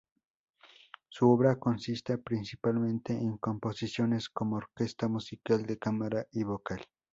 [1.09, 6.83] Su obra consiste principalmente en composiciones para orquesta, música de cámara y vocal.